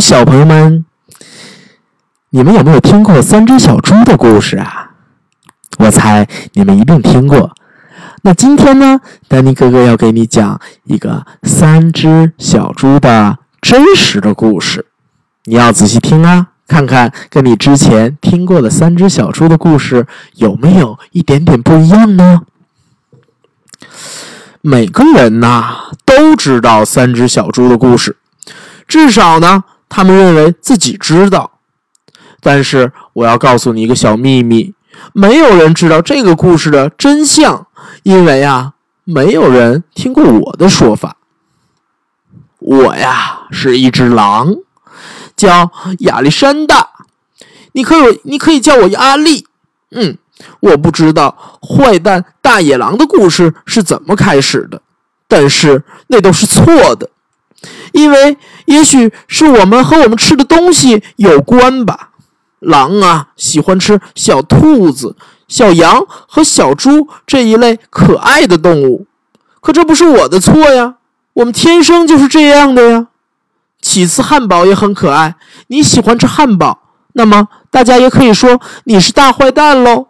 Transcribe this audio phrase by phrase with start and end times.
[0.00, 0.84] 小朋友们，
[2.30, 4.90] 你们有没有听过三只小猪的故事啊？
[5.78, 7.52] 我猜你们一定听过。
[8.22, 14.86] 那今天呢，丹尼哥哥要给你讲一个三只小猪的真实的故事，
[15.44, 22.42] 你要仔细听啊，看看跟你之前听过的三只小猪的故事有没有一点点不一样呢？
[24.60, 28.16] 每个人呐都知道三只小猪的故事，
[28.88, 29.64] 至少呢，
[29.94, 31.52] 他们认为自己知道。
[32.40, 34.74] 但是我要告诉你一个小秘密，
[35.12, 37.68] 没有人知道这个故事的真相。
[38.02, 38.72] 因为呀，
[39.04, 41.16] 没有人听过我的说法。
[42.58, 44.56] 我呀是一只狼，
[45.36, 45.70] 叫
[46.00, 46.88] 亚历山大。
[47.70, 49.46] 你可以，你可以叫我阿力。
[49.92, 50.18] 嗯，
[50.58, 54.82] 我不知道坏蛋大野狼的故事是怎么开始的，
[55.28, 57.08] 但是那都是错的，
[57.92, 58.36] 因为
[58.66, 62.10] 也许是我们和我们吃的东西有关吧。
[62.60, 65.16] 狼啊，喜欢吃小兔子。
[65.46, 69.06] 小羊和小猪这一类可爱的动物，
[69.60, 70.94] 可这不是我的错呀，
[71.34, 73.08] 我们天生就是这样的呀。
[73.82, 76.78] 起司汉堡也很可爱，你喜欢吃汉堡，
[77.12, 80.06] 那么大家也可以说你是大坏蛋喽。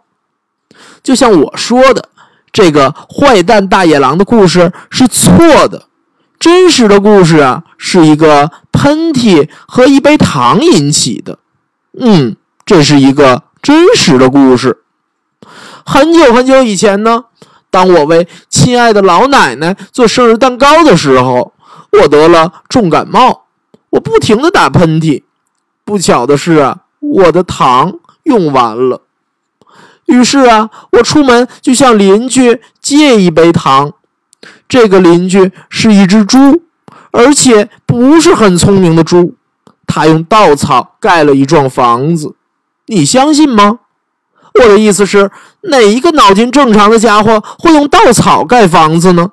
[1.03, 2.07] 就像我说的，
[2.53, 5.87] 这个坏蛋大野狼的故事是错的，
[6.39, 11.39] 真实的故事啊是一个喷嚏和一杯糖引起的。
[11.99, 14.83] 嗯，这是一个真实的故事。
[15.85, 17.25] 很久很久以前呢，
[17.69, 21.53] 当我为亲爱的老奶奶做生日蛋糕的时候，
[21.91, 23.45] 我得了重感冒，
[23.91, 25.23] 我不停的打喷嚏。
[25.83, 29.03] 不巧的是啊，我的糖用完了。
[30.07, 33.93] 于是啊，我出门就向邻居借一杯糖。
[34.67, 36.63] 这个邻居是一只猪，
[37.11, 39.35] 而且不是很聪明的猪。
[39.87, 42.35] 他用稻草盖了一幢房子，
[42.87, 43.79] 你相信吗？
[44.55, 45.29] 我的意思是，
[45.63, 49.31] 哪一个脑筋正常的家伙会用稻草盖房子呢？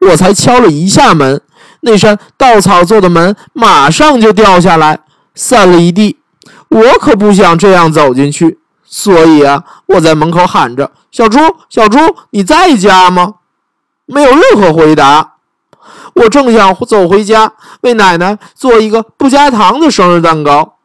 [0.00, 1.42] 我才敲了一下门，
[1.80, 5.00] 那扇稻草做的门马上就掉下来，
[5.34, 6.18] 散了一地。
[6.68, 11.98] 我可不想这样走进去，所以啊，我在门口喊着：“小猪，小猪，
[12.30, 13.34] 你在家吗？”
[14.10, 15.36] 没有任何回答。
[16.14, 20.76] 我正想走回家，为奶奶做一个不加糖的生日蛋糕。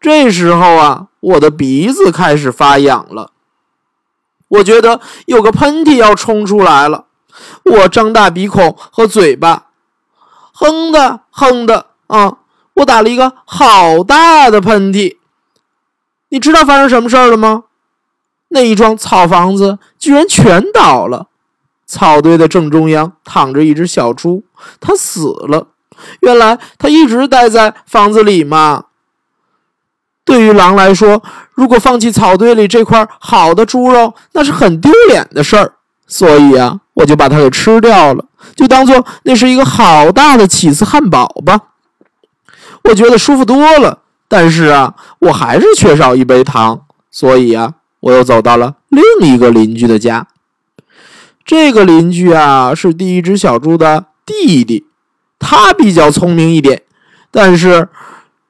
[0.00, 1.06] 这时候啊。
[1.18, 3.32] 我的鼻子开始发痒了，
[4.46, 7.06] 我觉得有个喷嚏要冲出来了。
[7.64, 9.64] 我张大鼻孔和嘴巴，
[10.52, 12.36] 哼的哼的啊！
[12.74, 15.16] 我打了一个好大的喷嚏。
[16.28, 17.64] 你知道发生什么事儿了吗？
[18.50, 21.26] 那一幢草房子居然全倒了，
[21.86, 24.44] 草堆的正中央躺着一只小猪，
[24.80, 25.68] 它死了。
[26.20, 28.84] 原来它一直待在房子里嘛。
[30.24, 31.22] 对于狼来说，
[31.54, 35.74] 如果放弃草堆里这块好的猪肉，那是很丢脸的事儿。
[36.08, 41.60] 所以啊，我就把它给吃掉了，就当做那是一个好大的起司汉堡吧。
[42.84, 46.82] 我觉得舒服多了，但是啊，我还是缺少一杯糖。
[47.10, 50.26] 所以啊，我又走到了另一个邻居的家。
[51.46, 54.86] 这个邻居啊，是第一只小猪的弟弟，
[55.38, 56.82] 他比较聪明一点，
[57.30, 57.88] 但是。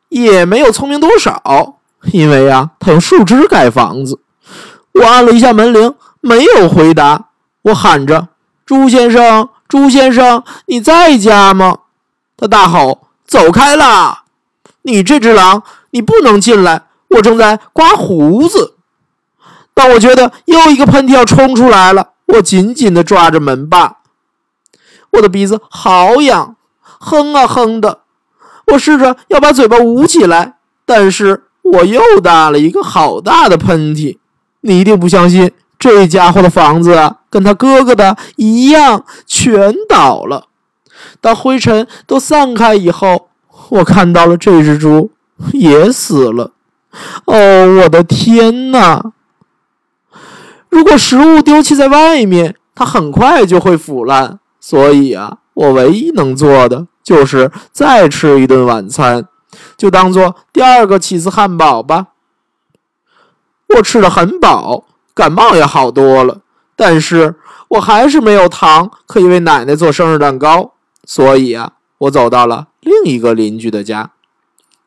[0.08, 1.80] 也没有聪明多少，
[2.12, 4.20] 因为啊，他用树枝盖房子。
[4.92, 7.30] 我按了一下门铃，没有回答。
[7.62, 8.28] 我喊着
[8.64, 11.78] ：“朱先生，朱先生，你在家吗？”
[12.38, 14.22] 他大吼：“走开啦！
[14.82, 16.82] 你这只狼，你不能进来！
[17.08, 18.76] 我正在刮胡子。”
[19.74, 23.98] 但我觉得又一个喷嚏要冲出来了，我紧紧地抓着门把。
[25.12, 28.00] 我的鼻子好痒，哼啊哼的。
[28.72, 34.18] 我试着要把嘴巴捂起来，但是我又打了一个好大的喷嚏。
[34.62, 40.48] 你一定不相信，这家伙的房子，跟他哥哥的一样，全倒了。
[41.20, 43.28] 当灰尘都散开以后，
[43.68, 45.12] 我看到了这只猪
[45.52, 46.52] 也死了。
[47.26, 49.12] 哦，我的天哪！
[50.68, 54.38] 如果食物丢弃在外面，它很快就会腐烂。
[54.60, 56.86] 所以啊，我唯一能做的。
[57.06, 59.28] 就是再吃一顿晚餐，
[59.76, 62.08] 就当做第二个起司汉堡吧。
[63.76, 66.40] 我吃的很饱，感冒也好多了，
[66.74, 67.36] 但是
[67.68, 70.72] 我还是没有糖可以为奶奶做生日蛋糕，
[71.04, 74.10] 所以啊，我走到了另一个邻居的家。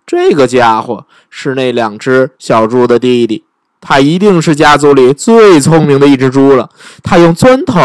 [0.06, 3.46] 这个家伙是那两只小猪的弟弟，
[3.82, 6.70] 他一定是家族里最聪明的一只猪了。
[7.02, 7.82] 他用砖头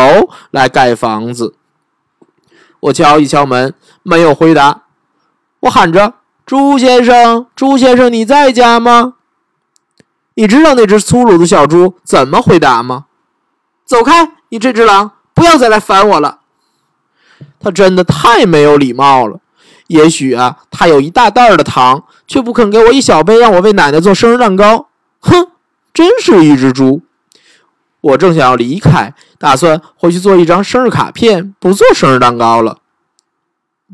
[0.50, 1.54] 来盖房子。
[2.80, 4.82] 我敲一敲门，没有回答。
[5.60, 6.14] 我喊着
[6.44, 9.14] ：“猪先生，猪先生，你在家吗？
[10.34, 13.06] 你知道那只粗鲁的小猪怎么回答吗？
[13.86, 16.40] 走开，你这只狼，不要再来烦我了。
[17.60, 19.40] 他真的太没有礼貌了。
[19.86, 24.88] 也许啊，他有一大袋的糖，却不肯给我一小杯，让我为奶奶做生日蛋糕。
[25.20, 25.48] 哼，
[25.94, 27.00] 真是一只猪。
[28.00, 32.80] 我正想要离开，打算回去做一张生日卡片，不做生日蛋糕了。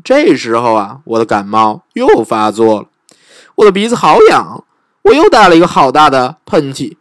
[0.03, 2.87] 这时候啊，我的感冒又发作了，
[3.55, 4.65] 我的鼻子好痒，
[5.03, 6.97] 我又打了一个好大的喷嚏。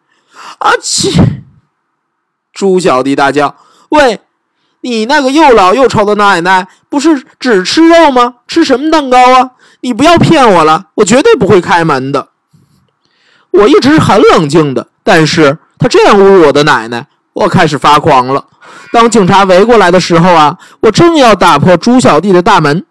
[0.58, 1.41] 啊嚏！
[2.53, 3.56] 猪小弟大叫
[3.91, 4.20] ：“喂，
[4.82, 8.37] 你那个又老又丑的奶奶，不是只吃肉吗？
[8.46, 9.53] 吃什么蛋糕啊？
[9.81, 12.29] 你不要骗我了，我绝对不会开门的。”
[13.53, 15.58] 我一直很冷静的，但是。
[15.82, 18.44] 他这样侮辱我的奶奶，我开始发狂了。
[18.93, 22.85] 当警察围过来的时候啊，我正要打破猪小弟的大门，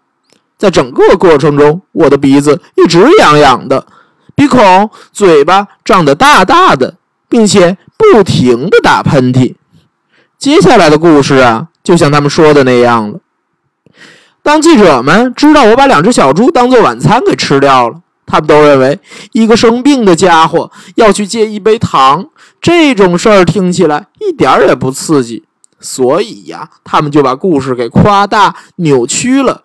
[0.58, 3.86] 在整个过程中，我的鼻子一直痒痒的，
[4.34, 6.96] 鼻孔、嘴巴胀得大大的，
[7.28, 9.54] 并且不停的打喷嚏。
[10.36, 13.20] 接下来的故事啊，就像他们说的那样了。
[14.42, 18.00] 当记者们知道我把两只小猪当做晚餐给吃掉了。
[18.30, 18.96] 他们都认为
[19.32, 22.24] 一个生病的家伙要去借一杯糖，
[22.60, 25.42] 这种事儿听起来一点儿也不刺激，
[25.80, 29.64] 所以呀，他们就把故事给夸大扭曲了。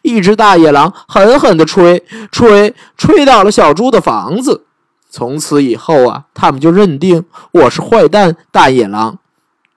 [0.00, 2.02] 一只大野狼狠狠地吹，
[2.32, 4.64] 吹，吹倒了小猪的房子。
[5.10, 9.18] 从此以后啊，他们就认定我是坏蛋大野狼。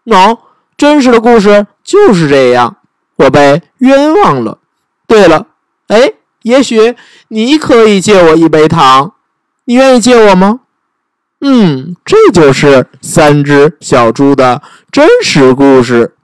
[0.05, 0.37] 喏，
[0.77, 2.77] 真实的故事就是这样，
[3.17, 4.59] 我被冤枉了。
[5.07, 5.47] 对了，
[6.43, 6.95] 也许
[7.29, 9.13] 你可以借我一杯糖，
[9.65, 10.61] 你愿意借我吗？
[11.41, 16.15] 嗯，这就是三只小猪的真实故事。